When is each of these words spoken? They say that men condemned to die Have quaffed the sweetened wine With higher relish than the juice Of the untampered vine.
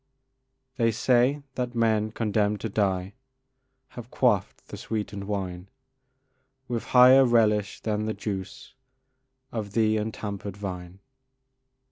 They 0.77 0.89
say 0.89 1.43
that 1.53 1.75
men 1.75 2.11
condemned 2.11 2.59
to 2.61 2.69
die 2.69 3.13
Have 3.89 4.09
quaffed 4.09 4.69
the 4.69 4.75
sweetened 4.77 5.25
wine 5.25 5.69
With 6.67 6.85
higher 6.85 7.23
relish 7.23 7.81
than 7.81 8.07
the 8.07 8.15
juice 8.15 8.73
Of 9.51 9.73
the 9.73 9.97
untampered 9.97 10.57
vine. 10.57 11.01